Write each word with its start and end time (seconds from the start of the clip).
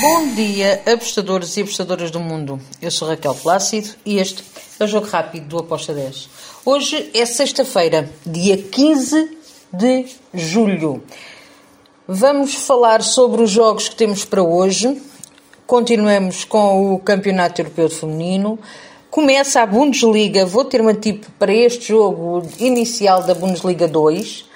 Bom 0.00 0.28
dia, 0.28 0.80
apostadores 0.90 1.54
e 1.58 1.60
apostadoras 1.60 2.10
do 2.10 2.18
mundo. 2.18 2.58
Eu 2.80 2.90
sou 2.90 3.06
Raquel 3.06 3.34
Plácido 3.34 3.90
e 4.06 4.16
este 4.16 4.42
é 4.78 4.84
o 4.84 4.86
Jogo 4.86 5.06
Rápido 5.06 5.46
do 5.46 5.58
Aposta 5.58 5.92
10. 5.92 6.30
Hoje 6.64 7.10
é 7.12 7.26
sexta-feira, 7.26 8.10
dia 8.24 8.56
15 8.56 9.36
de 9.70 10.06
julho. 10.32 11.02
Vamos 12.08 12.54
falar 12.54 13.02
sobre 13.02 13.42
os 13.42 13.50
jogos 13.50 13.90
que 13.90 13.94
temos 13.94 14.24
para 14.24 14.42
hoje. 14.42 15.02
Continuamos 15.66 16.44
com 16.44 16.94
o 16.94 16.98
Campeonato 16.98 17.60
Europeu 17.60 17.88
de 17.88 17.96
Feminino. 17.96 18.58
Começa 19.10 19.60
a 19.60 19.66
Bundesliga. 19.66 20.46
Vou 20.46 20.64
ter 20.64 20.80
uma 20.80 20.94
tipo 20.94 21.30
para 21.38 21.52
este 21.52 21.88
jogo 21.88 22.42
inicial 22.58 23.22
da 23.22 23.34
Bundesliga 23.34 23.86
2. 23.86 24.49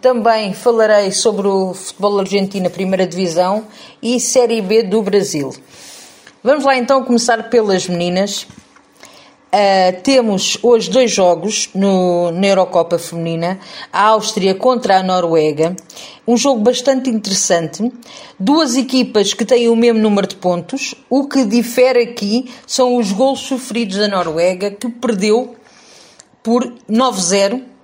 Também 0.00 0.54
falarei 0.54 1.10
sobre 1.10 1.46
o 1.48 1.74
futebol 1.74 2.20
argentino, 2.20 2.70
primeira 2.70 3.06
divisão 3.06 3.66
e 4.00 4.18
Série 4.20 4.62
B 4.62 4.84
do 4.84 5.02
Brasil. 5.02 5.52
Vamos 6.42 6.64
lá 6.64 6.76
então 6.76 7.02
começar 7.02 7.50
pelas 7.50 7.88
meninas. 7.88 8.46
Uh, 9.46 10.00
temos 10.02 10.58
hoje 10.62 10.90
dois 10.90 11.10
jogos 11.10 11.70
no, 11.74 12.30
na 12.30 12.46
Eurocopa 12.46 12.98
Feminina, 12.98 13.58
a 13.92 14.08
Áustria 14.08 14.54
contra 14.54 14.98
a 14.98 15.02
Noruega. 15.02 15.74
Um 16.26 16.36
jogo 16.36 16.60
bastante 16.60 17.10
interessante. 17.10 17.90
Duas 18.38 18.76
equipas 18.76 19.34
que 19.34 19.44
têm 19.44 19.68
o 19.68 19.76
mesmo 19.76 20.00
número 20.00 20.26
de 20.26 20.36
pontos. 20.36 20.94
O 21.10 21.26
que 21.26 21.44
difere 21.44 22.02
aqui 22.02 22.50
são 22.66 22.96
os 22.96 23.12
gols 23.12 23.40
sofridos 23.40 23.96
da 23.96 24.08
Noruega, 24.08 24.70
que 24.70 24.88
perdeu 24.88 25.56
por 26.42 26.64
9-0 26.88 27.75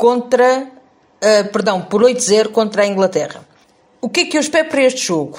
contra, 0.00 0.62
uh, 0.62 1.52
perdão, 1.52 1.82
por 1.82 2.02
8-0 2.02 2.48
contra 2.52 2.84
a 2.84 2.86
Inglaterra. 2.86 3.46
O 4.00 4.08
que 4.08 4.20
é 4.20 4.24
que 4.24 4.38
eu 4.38 4.40
espero 4.40 4.70
para 4.70 4.82
este 4.82 5.08
jogo? 5.08 5.38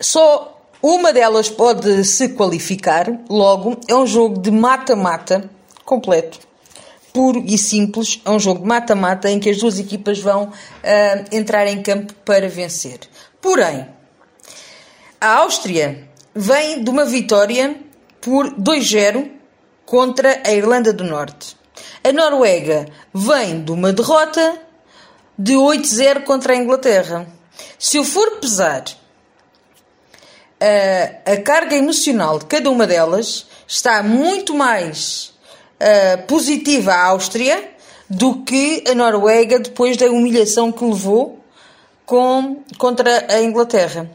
Só 0.00 0.62
uma 0.80 1.12
delas 1.12 1.48
pode 1.48 2.04
se 2.04 2.28
qualificar, 2.28 3.08
logo 3.28 3.76
é 3.88 3.96
um 3.96 4.06
jogo 4.06 4.40
de 4.40 4.52
mata-mata 4.52 5.50
completo. 5.84 6.38
Puro 7.12 7.42
e 7.44 7.58
simples, 7.58 8.22
é 8.24 8.30
um 8.30 8.38
jogo 8.38 8.60
de 8.60 8.68
mata-mata 8.68 9.28
em 9.28 9.40
que 9.40 9.50
as 9.50 9.58
duas 9.58 9.76
equipas 9.76 10.20
vão 10.20 10.44
uh, 10.44 10.52
entrar 11.32 11.66
em 11.66 11.82
campo 11.82 12.14
para 12.24 12.48
vencer. 12.48 13.00
Porém, 13.40 13.88
a 15.20 15.38
Áustria 15.38 16.08
vem 16.32 16.84
de 16.84 16.88
uma 16.88 17.04
vitória 17.04 17.74
por 18.20 18.54
2-0 18.54 19.32
contra 19.84 20.42
a 20.46 20.52
Irlanda 20.52 20.92
do 20.92 21.02
Norte. 21.02 21.56
A 22.06 22.12
Noruega 22.12 22.86
vem 23.12 23.64
de 23.64 23.72
uma 23.72 23.92
derrota 23.92 24.56
de 25.36 25.54
8-0 25.54 26.22
contra 26.22 26.52
a 26.52 26.56
Inglaterra. 26.56 27.26
Se 27.76 27.96
eu 27.96 28.04
for 28.04 28.38
pesar 28.38 28.84
a, 30.60 31.32
a 31.32 31.36
carga 31.38 31.74
emocional 31.74 32.38
de 32.38 32.46
cada 32.46 32.70
uma 32.70 32.86
delas, 32.86 33.48
está 33.66 34.04
muito 34.04 34.54
mais 34.54 35.34
uh, 35.80 36.22
positiva 36.28 36.92
a 36.92 37.06
Áustria 37.06 37.72
do 38.08 38.44
que 38.44 38.84
a 38.88 38.94
Noruega 38.94 39.58
depois 39.58 39.96
da 39.96 40.06
humilhação 40.06 40.70
que 40.70 40.84
levou 40.84 41.40
com, 42.04 42.62
contra 42.78 43.34
a 43.34 43.42
Inglaterra. 43.42 44.08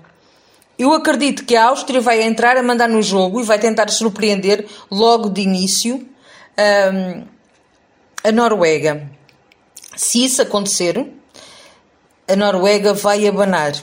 Eu 0.80 0.94
acredito 0.94 1.44
que 1.44 1.58
a 1.58 1.66
Áustria 1.66 2.00
vai 2.00 2.22
entrar 2.22 2.56
a 2.56 2.64
mandar 2.64 2.88
no 2.88 3.02
jogo 3.02 3.42
e 3.42 3.44
vai 3.44 3.60
tentar 3.60 3.90
surpreender 3.90 4.66
logo 4.90 5.28
de 5.28 5.42
início. 5.42 6.08
Um, 6.58 7.41
a 8.24 8.32
Noruega. 8.32 9.10
Se 9.96 10.24
isso 10.24 10.42
acontecer, 10.42 11.06
a 12.28 12.36
Noruega 12.36 12.94
vai 12.94 13.28
abanar. 13.28 13.74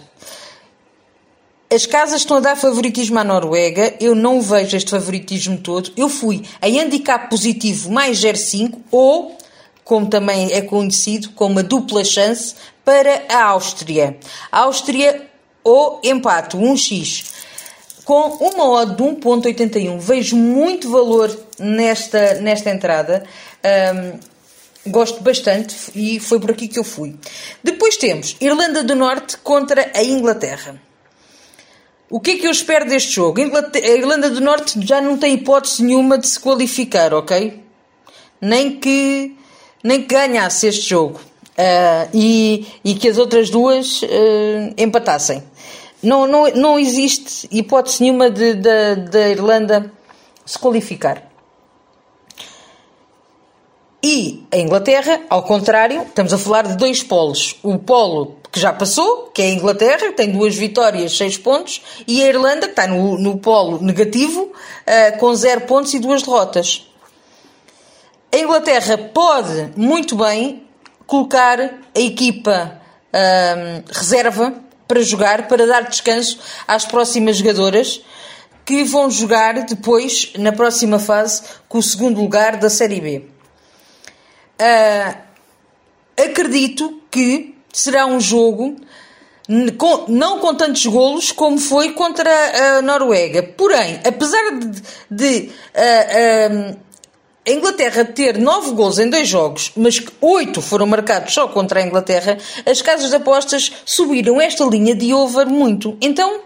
As 1.71 1.85
casas 1.85 2.23
estão 2.23 2.39
a 2.39 2.41
dar 2.41 2.57
favoritismo 2.57 3.19
à 3.19 3.25
Noruega. 3.25 3.95
Eu 4.01 4.15
não 4.15 4.41
vejo 4.41 4.77
este 4.77 4.91
favoritismo 4.91 5.59
todo. 5.59 5.93
Eu 5.97 6.09
fui 6.09 6.43
a 6.63 6.67
handicap 6.67 7.29
positivo 7.29 7.91
mais 7.91 8.19
0,5 8.19 8.79
ou, 8.91 9.37
como 9.85 10.07
também 10.07 10.53
é 10.53 10.63
conhecido, 10.63 11.31
com 11.31 11.47
uma 11.47 11.63
dupla 11.63 12.05
chance 12.05 12.55
para 12.85 13.25
a 13.29 13.45
Áustria. 13.45 14.17
Áustria 14.51 15.29
ou 15.63 16.01
empate, 16.03 16.57
1x. 16.57 17.38
Com 18.09 18.39
uma 18.41 18.71
odd 18.71 18.97
de 18.97 19.03
1.81. 19.03 19.99
Vejo 19.99 20.35
muito 20.35 20.91
valor 20.91 21.31
nesta, 21.59 22.41
nesta 22.41 22.71
entrada. 22.71 23.23
Um, 23.63 24.19
gosto 24.91 25.23
bastante 25.23 25.77
e 25.95 26.19
foi 26.19 26.41
por 26.41 26.53
aqui 26.53 26.69
que 26.69 26.79
eu 26.79 26.85
fui. 26.85 27.15
Depois 27.63 27.99
temos 27.99 28.35
Irlanda 28.41 28.83
do 28.83 28.97
Norte 28.97 29.37
contra 29.37 29.91
a 29.95 30.03
Inglaterra. 30.03 30.81
O 32.09 32.19
que 32.19 32.31
é 32.31 32.37
que 32.39 32.47
eu 32.47 32.51
espero 32.51 32.89
deste 32.89 33.13
jogo? 33.13 33.43
A 33.43 33.79
Irlanda 33.79 34.31
do 34.31 34.41
Norte 34.41 34.81
já 34.87 35.03
não 35.03 35.19
tem 35.19 35.35
hipótese 35.35 35.85
nenhuma 35.85 36.17
de 36.17 36.29
se 36.29 36.41
qualificar, 36.41 37.13
ok? 37.13 37.63
Nem 38.41 38.81
que, 38.81 39.37
nem 39.85 40.01
que 40.01 40.15
ganhasse 40.15 40.67
este 40.67 40.89
jogo 40.89 41.21
uh, 41.59 42.09
e, 42.15 42.67
e 42.83 42.95
que 42.95 43.07
as 43.07 43.19
outras 43.19 43.51
duas 43.51 44.01
uh, 44.01 44.07
empatassem. 44.79 45.43
Não, 46.03 46.27
não, 46.27 46.49
não 46.51 46.79
existe 46.79 47.49
hipótese 47.51 48.03
nenhuma 48.03 48.31
de, 48.31 48.55
de, 48.55 48.97
de 49.11 49.31
Irlanda 49.31 49.93
se 50.45 50.59
qualificar. 50.59 51.29
E 54.03 54.47
a 54.53 54.57
Inglaterra, 54.57 55.23
ao 55.29 55.43
contrário, 55.43 56.03
estamos 56.03 56.33
a 56.33 56.39
falar 56.39 56.63
de 56.63 56.77
dois 56.77 57.03
polos. 57.03 57.57
O 57.65 57.79
polo 57.79 58.37
que 58.51 58.61
já 58.61 58.73
passou, 58.73 59.25
que 59.35 59.43
é 59.43 59.47
a 59.47 59.51
Inglaterra, 59.51 59.99
que 59.99 60.13
tem 60.13 60.31
duas 60.31 60.55
vitórias, 60.55 61.17
seis 61.17 61.37
pontos, 61.37 61.83
e 62.07 62.23
a 62.23 62.29
Irlanda, 62.29 62.67
que 62.67 62.73
está 62.73 62.87
no, 62.87 63.19
no 63.19 63.39
polo 63.39 63.83
negativo, 63.83 64.43
uh, 64.43 65.19
com 65.19 65.35
zero 65.35 65.63
pontos 65.63 65.93
e 65.95 65.99
duas 65.99 66.23
derrotas. 66.23 66.89
A 68.33 68.39
Inglaterra 68.39 68.97
pode 69.13 69.73
muito 69.77 70.15
bem 70.15 70.63
colocar 71.07 71.61
a 71.61 72.01
equipa 72.01 72.81
uh, 73.13 73.83
reserva 73.93 74.55
para 74.89 75.03
jogar, 75.03 75.47
para 75.47 75.67
dar 75.67 75.83
descanso 75.83 76.41
às 76.67 76.85
próximas 76.87 77.37
jogadoras 77.37 78.01
que 78.65 78.83
vão 78.85 79.11
jogar 79.11 79.65
depois, 79.65 80.33
na 80.37 80.53
próxima 80.53 80.99
fase, 80.99 81.43
com 81.69 81.79
o 81.79 81.83
segundo 81.83 82.21
lugar 82.21 82.57
da 82.57 82.69
Série 82.69 83.01
B. 83.01 83.25
Uh, 84.61 85.19
acredito 86.23 87.03
que 87.11 87.55
será 87.73 88.05
um 88.07 88.21
jogo 88.21 88.77
com, 89.79 90.05
não 90.09 90.39
com 90.39 90.55
tantos 90.55 90.85
golos 90.85 91.33
como 91.33 91.59
foi 91.59 91.93
contra 91.93 92.31
a 92.79 92.83
Noruega. 92.83 93.43
Porém, 93.43 94.01
apesar 94.05 94.59
de, 94.59 94.83
de 95.11 95.51
uh, 95.75 96.75
uh, 96.75 96.88
a 97.49 97.51
Inglaterra 97.51 98.05
ter 98.05 98.37
nove 98.37 98.73
gols 98.73 98.99
em 98.99 99.09
dois 99.09 99.27
jogos, 99.27 99.73
mas 99.75 99.99
que 99.99 100.13
oito 100.21 100.61
foram 100.61 100.87
marcados 100.87 101.33
só 101.33 101.49
contra 101.49 101.81
a 101.81 101.83
Inglaterra, 101.83 102.37
as 102.67 102.83
casas 102.83 103.09
de 103.09 103.17
apostas 103.17 103.73
subiram 103.87 104.39
esta 104.39 104.65
linha 104.65 104.95
de 104.95 105.15
over 105.15 105.47
muito. 105.47 105.97
Então, 105.99 106.43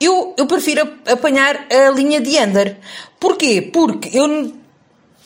eu, 0.00 0.34
eu 0.36 0.46
prefiro 0.46 0.92
apanhar 1.06 1.66
a 1.70 1.90
linha 1.90 2.20
de 2.20 2.36
under. 2.36 2.76
Porquê? 3.20 3.62
Porque 3.62 4.18
eu 4.18 4.52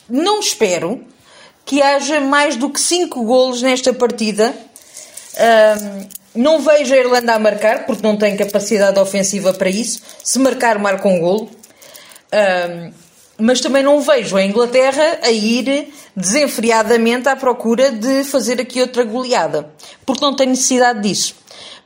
não 0.07 0.39
espero 0.39 1.03
que 1.65 1.81
haja 1.81 2.19
mais 2.19 2.55
do 2.55 2.69
que 2.69 2.79
5 2.79 3.23
golos 3.23 3.63
nesta 3.63 3.91
partida. 3.91 4.53
Um, 5.35 6.07
não 6.35 6.59
vejo 6.59 6.93
a 6.93 6.97
Irlanda 6.97 7.33
a 7.33 7.39
marcar, 7.39 7.87
porque 7.87 8.05
não 8.05 8.15
tem 8.15 8.37
capacidade 8.37 8.99
ofensiva 8.99 9.53
para 9.53 9.69
isso. 9.69 10.01
Se 10.23 10.37
marcar, 10.37 10.77
marca 10.77 11.07
um 11.07 11.19
golo. 11.19 11.49
Um, 12.31 13.08
mas 13.39 13.61
também 13.61 13.81
não 13.81 14.01
vejo 14.01 14.35
a 14.35 14.43
Inglaterra 14.43 15.19
a 15.23 15.31
ir 15.31 15.93
desenfreadamente 16.15 17.29
à 17.29 17.35
procura 17.35 17.91
de 17.91 18.23
fazer 18.23 18.59
aqui 18.59 18.81
outra 18.81 19.03
goleada, 19.03 19.71
porque 20.05 20.23
não 20.23 20.35
tem 20.35 20.47
necessidade 20.47 21.01
disso. 21.01 21.35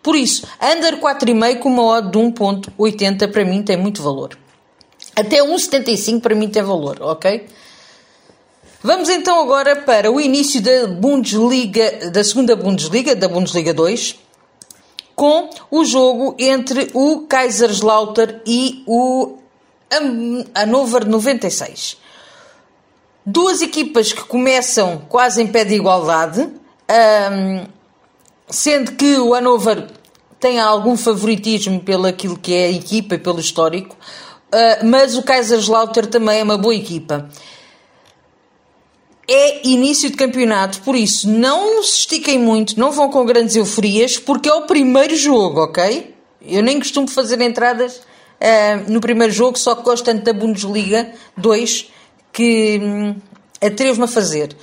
Por 0.01 0.15
isso, 0.15 0.45
under 0.61 0.99
4,5 0.99 1.59
com 1.59 1.69
uma 1.69 1.83
odd 1.83 2.11
de 2.11 2.17
1.80 2.17 3.31
para 3.31 3.45
mim 3.45 3.63
tem 3.63 3.77
muito 3.77 4.01
valor. 4.01 4.37
Até 5.15 5.37
1,75 5.37 6.21
para 6.21 6.35
mim 6.35 6.49
tem 6.49 6.63
valor, 6.63 6.97
ok? 7.01 7.45
Vamos 8.81 9.07
então 9.07 9.39
agora 9.39 9.77
para 9.77 10.11
o 10.11 10.19
início 10.19 10.61
da 10.61 10.87
Bundesliga, 10.87 12.09
da 12.11 12.21
segunda 12.21 12.53
Bundesliga, 12.53 13.15
da 13.15 13.29
Bundesliga 13.29 13.73
2, 13.73 14.19
com 15.15 15.49
o 15.71 15.85
jogo 15.85 16.35
entre 16.37 16.89
o 16.93 17.21
Kaiserslautern 17.21 18.41
e 18.45 18.83
o 18.85 19.37
Hannover 20.55 21.07
96. 21.07 21.97
Duas 23.25 23.61
equipas 23.61 24.11
que 24.11 24.23
começam 24.23 25.05
quase 25.07 25.41
em 25.41 25.47
pé 25.47 25.63
de 25.63 25.75
igualdade, 25.75 26.49
sendo 28.49 28.93
que 28.93 29.17
o 29.17 29.33
Hannover 29.33 29.87
tem 30.39 30.59
algum 30.59 30.97
favoritismo 30.97 31.79
pelo 31.79 32.05
aquilo 32.05 32.37
que 32.37 32.53
é 32.53 32.65
a 32.65 32.71
equipa 32.71 33.17
pelo 33.17 33.39
histórico, 33.39 33.95
ah, 34.51 34.79
mas 34.83 35.15
o 35.15 35.23
Kaiserslautern 35.23 36.09
também 36.09 36.39
é 36.39 36.43
uma 36.43 36.57
boa 36.57 36.75
equipa 36.75 37.29
é 39.27 39.67
início 39.67 40.09
de 40.09 40.17
campeonato, 40.17 40.81
por 40.81 40.95
isso 40.95 41.29
não 41.29 41.81
se 41.81 41.99
estiquem 41.99 42.37
muito, 42.37 42.79
não 42.79 42.91
vão 42.91 43.09
com 43.09 43.25
grandes 43.25 43.55
euforias, 43.55 44.17
porque 44.17 44.49
é 44.49 44.53
o 44.53 44.63
primeiro 44.63 45.15
jogo, 45.15 45.61
ok? 45.61 46.13
Eu 46.41 46.61
nem 46.61 46.79
costumo 46.79 47.07
fazer 47.07 47.39
entradas 47.41 48.01
uh, 48.43 48.91
no 48.91 48.99
primeiro 48.99 49.31
jogo, 49.31 49.57
só 49.57 49.73
que 49.75 49.83
gosto 49.83 50.05
tanto 50.05 50.23
da 50.23 50.33
Bundesliga 50.33 51.11
2 51.37 51.91
que 52.31 52.79
hum, 52.81 53.15
atrevo-me 53.61 54.03
a 54.03 54.07
fazer. 54.07 54.55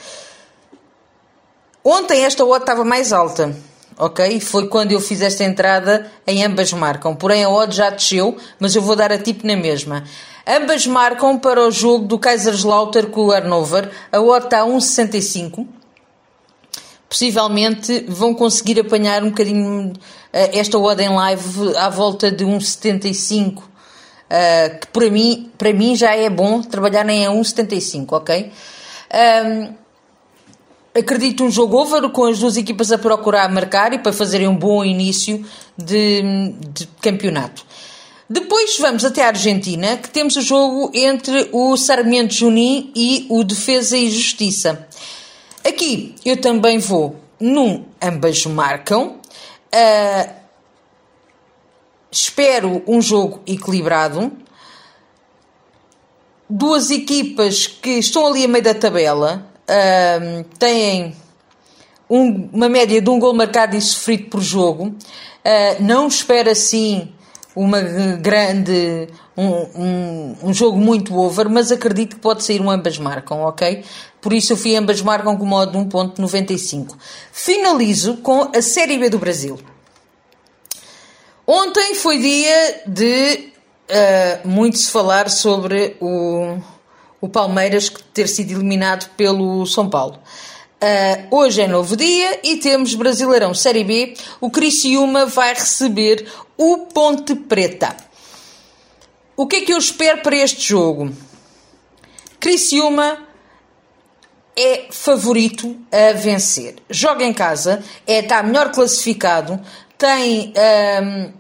Ontem 1.82 2.24
esta 2.24 2.44
odd 2.44 2.62
estava 2.62 2.84
mais 2.84 3.10
alta, 3.10 3.56
ok? 3.96 4.38
Foi 4.40 4.68
quando 4.68 4.92
eu 4.92 5.00
fiz 5.00 5.22
esta 5.22 5.44
entrada 5.44 6.10
em 6.26 6.44
ambas 6.44 6.72
marcam. 6.72 7.16
Porém 7.16 7.42
a 7.42 7.48
odd 7.48 7.74
já 7.74 7.88
desceu, 7.88 8.36
mas 8.58 8.76
eu 8.76 8.82
vou 8.82 8.94
dar 8.94 9.10
a 9.10 9.18
tipo 9.18 9.46
na 9.46 9.56
mesma. 9.56 10.04
Ambas 10.46 10.86
marcam 10.86 11.38
para 11.38 11.66
o 11.66 11.70
jogo 11.70 12.06
do 12.06 12.18
Kaiserslautern 12.18 13.10
com 13.10 13.26
o 13.26 13.32
Hannover. 13.32 13.90
A 14.12 14.20
odd 14.20 14.44
está 14.44 14.60
a 14.60 14.66
1,65. 14.66 15.66
Possivelmente 17.08 18.04
vão 18.08 18.34
conseguir 18.34 18.78
apanhar 18.80 19.22
um 19.22 19.30
bocadinho 19.30 19.92
eh, 20.32 20.58
esta 20.58 20.78
odd 20.78 21.02
em 21.02 21.08
live 21.08 21.76
à 21.76 21.88
volta 21.88 22.30
de 22.30 22.44
1,75. 22.44 23.69
Uh, 24.30 24.78
que 24.78 24.86
para 24.86 25.10
mim, 25.10 25.50
para 25.58 25.72
mim 25.72 25.96
já 25.96 26.14
é 26.14 26.30
bom 26.30 26.62
trabalhar 26.62 27.08
em 27.08 27.26
1,75, 27.26 28.06
ok? 28.12 28.52
Um, 29.12 29.74
acredito 30.94 31.42
um 31.42 31.50
jogo 31.50 31.76
over 31.76 32.08
com 32.10 32.26
as 32.26 32.38
duas 32.38 32.56
equipas 32.56 32.92
a 32.92 32.98
procurar 32.98 33.50
marcar 33.50 33.92
e 33.92 33.98
para 33.98 34.12
fazerem 34.12 34.46
um 34.46 34.54
bom 34.54 34.84
início 34.84 35.44
de, 35.76 36.22
de 36.72 36.86
campeonato. 37.00 37.66
Depois 38.28 38.78
vamos 38.78 39.04
até 39.04 39.24
a 39.24 39.28
Argentina, 39.28 39.96
que 39.96 40.08
temos 40.08 40.36
o 40.36 40.42
jogo 40.42 40.92
entre 40.94 41.48
o 41.50 41.76
Sarmiento 41.76 42.32
Junín 42.32 42.92
e 42.94 43.26
o 43.28 43.42
Defesa 43.42 43.96
e 43.96 44.08
Justiça. 44.08 44.86
Aqui 45.66 46.14
eu 46.24 46.36
também 46.36 46.78
vou 46.78 47.16
num 47.40 47.84
ambas 48.00 48.46
marcam. 48.46 49.16
Uh, 49.74 50.39
espero 52.10 52.82
um 52.86 53.00
jogo 53.00 53.40
equilibrado. 53.46 54.32
Duas 56.48 56.90
equipas 56.90 57.66
que 57.66 57.90
estão 57.90 58.26
ali 58.26 58.44
a 58.44 58.48
meio 58.48 58.64
da 58.64 58.74
tabela, 58.74 59.46
uh, 59.68 60.44
têm 60.58 61.14
um, 62.08 62.48
uma 62.52 62.68
média 62.68 63.00
de 63.00 63.08
um 63.08 63.18
gol 63.18 63.32
marcado 63.32 63.76
e 63.76 63.80
sofrido 63.80 64.28
por 64.28 64.40
jogo. 64.40 64.88
Uh, 64.88 65.82
não 65.82 66.08
espero 66.08 66.50
assim 66.50 67.12
uma 67.54 67.80
grande 67.80 69.08
um, 69.36 69.46
um, 69.46 70.36
um, 70.44 70.54
jogo 70.54 70.78
muito 70.78 71.16
over, 71.16 71.48
mas 71.48 71.72
acredito 71.72 72.16
que 72.16 72.22
pode 72.22 72.44
sair 72.44 72.60
um 72.60 72.70
ambas 72.70 72.98
marcam, 72.98 73.40
ok? 73.40 73.84
Por 74.20 74.32
isso 74.32 74.52
eu 74.52 74.56
fui 74.56 74.76
ambas 74.76 75.00
marcam 75.00 75.36
com 75.36 75.44
modo 75.44 75.72
de 75.72 75.78
1.95. 75.78 76.94
Finalizo 77.32 78.18
com 78.18 78.50
a 78.54 78.60
Série 78.60 78.98
B 78.98 79.08
do 79.08 79.18
Brasil. 79.18 79.58
Ontem 81.52 81.96
foi 81.96 82.16
dia 82.18 82.82
de 82.86 83.50
uh, 83.90 84.48
muito 84.48 84.78
se 84.78 84.88
falar 84.88 85.28
sobre 85.28 85.96
o 86.00 86.60
o 87.20 87.28
Palmeiras 87.28 87.92
ter 88.14 88.28
sido 88.28 88.52
eliminado 88.52 89.10
pelo 89.16 89.66
São 89.66 89.90
Paulo. 89.90 90.20
Uh, 90.80 91.36
hoje 91.36 91.62
é 91.62 91.66
novo 91.66 91.96
dia 91.96 92.38
e 92.44 92.58
temos 92.58 92.94
Brasileirão 92.94 93.52
Série 93.52 93.82
B. 93.82 94.14
O 94.40 94.48
Criciúma 94.48 95.26
vai 95.26 95.52
receber 95.52 96.24
o 96.56 96.86
Ponte 96.86 97.34
Preta. 97.34 97.96
O 99.36 99.44
que 99.44 99.56
é 99.56 99.60
que 99.62 99.72
eu 99.72 99.78
espero 99.78 100.22
para 100.22 100.36
este 100.36 100.68
jogo? 100.68 101.12
Criciúma 102.38 103.26
é 104.56 104.86
favorito 104.92 105.76
a 105.90 106.12
vencer. 106.12 106.76
Joga 106.88 107.24
em 107.24 107.34
casa, 107.34 107.82
é, 108.06 108.20
está 108.20 108.40
melhor 108.40 108.70
classificado, 108.70 109.60
tem 109.98 110.54
um, 111.02 111.39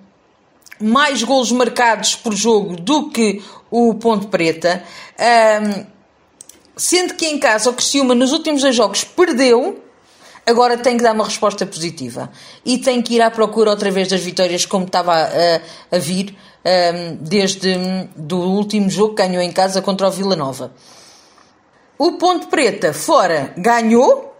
mais 0.80 1.22
golos 1.22 1.52
marcados 1.52 2.14
por 2.16 2.34
jogo 2.34 2.76
do 2.76 3.10
que 3.10 3.42
o 3.70 3.94
Ponte 3.94 4.26
Preta. 4.26 4.82
Um, 5.18 5.86
sendo 6.76 7.14
que 7.14 7.26
em 7.26 7.38
casa 7.38 7.70
o 7.70 7.74
Criciúma 7.74 8.14
nos 8.14 8.32
últimos 8.32 8.62
dois 8.62 8.74
jogos 8.74 9.04
perdeu, 9.04 9.82
agora 10.46 10.78
tem 10.78 10.96
que 10.96 11.02
dar 11.02 11.14
uma 11.14 11.24
resposta 11.24 11.66
positiva. 11.66 12.30
E 12.64 12.78
tem 12.78 13.02
que 13.02 13.14
ir 13.14 13.22
à 13.22 13.30
procura 13.30 13.70
outra 13.70 13.90
vez 13.90 14.08
das 14.08 14.22
vitórias 14.22 14.64
como 14.64 14.86
estava 14.86 15.12
a, 15.12 15.96
a 15.96 15.98
vir 15.98 16.36
um, 16.64 17.16
desde 17.16 17.76
do 18.16 18.38
último 18.38 18.88
jogo 18.88 19.14
que 19.14 19.22
ganhou 19.22 19.42
em 19.42 19.52
casa 19.52 19.82
contra 19.82 20.08
o 20.08 20.10
Vila 20.10 20.34
Nova. 20.34 20.72
O 21.98 22.12
Ponte 22.12 22.46
Preta 22.46 22.94
fora 22.94 23.52
ganhou 23.58 24.34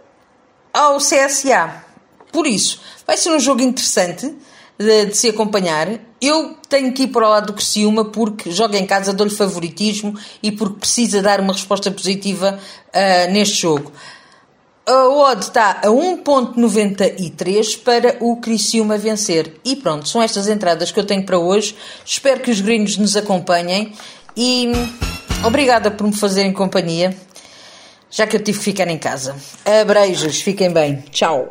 ao 0.73 0.97
CSA. 0.97 1.85
Por 2.31 2.47
isso, 2.47 2.81
vai 3.05 3.17
ser 3.17 3.29
um 3.29 3.39
jogo 3.39 3.61
interessante 3.61 4.35
de, 4.81 5.05
de, 5.07 5.17
se 5.17 5.29
acompanhar. 5.29 5.99
Eu 6.21 6.55
tenho 6.69 6.91
que 6.93 7.03
ir 7.03 7.07
para 7.07 7.25
o 7.25 7.29
lado 7.29 7.47
do 7.47 7.53
Criciúma 7.53 8.05
porque 8.05 8.51
joga 8.51 8.77
em 8.77 8.85
casa, 8.85 9.13
dou-lhe 9.13 9.33
favoritismo 9.33 10.15
e 10.41 10.51
porque 10.51 10.79
precisa 10.79 11.21
dar 11.21 11.39
uma 11.39 11.53
resposta 11.53 11.89
positiva 11.91 12.59
uh, 12.89 13.31
neste 13.31 13.61
jogo. 13.61 13.91
A 14.85 15.07
odd 15.07 15.41
está 15.41 15.79
a 15.83 15.87
1.93 15.87 17.79
para 17.83 18.17
o 18.19 18.37
Criciúma 18.37 18.97
vencer. 18.97 19.53
E 19.63 19.75
pronto, 19.75 20.09
são 20.09 20.21
estas 20.21 20.47
entradas 20.47 20.91
que 20.91 20.99
eu 20.99 21.05
tenho 21.05 21.23
para 21.23 21.37
hoje. 21.37 21.75
Espero 22.03 22.39
que 22.41 22.49
os 22.49 22.61
gringos 22.61 22.97
nos 22.97 23.15
acompanhem 23.15 23.93
e 24.35 24.71
obrigada 25.45 25.91
por 25.91 26.07
me 26.07 26.15
fazerem 26.15 26.51
companhia, 26.51 27.15
já 28.09 28.25
que 28.25 28.35
eu 28.35 28.43
tive 28.43 28.57
que 28.57 28.63
ficar 28.63 28.87
em 28.87 28.97
casa. 28.97 29.35
Abreijos, 29.63 30.41
fiquem 30.41 30.71
bem. 30.71 31.03
Tchau. 31.11 31.49